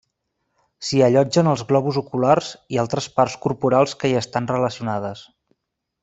S'hi 0.85 1.01
allotgen 1.07 1.49
els 1.51 1.63
globus 1.71 1.99
oculars 2.01 2.49
i 2.77 2.81
altres 2.87 3.09
parts 3.19 3.35
corporals 3.47 3.93
que 4.05 4.11
hi 4.13 4.17
estan 4.25 4.49
relacionades. 4.57 5.23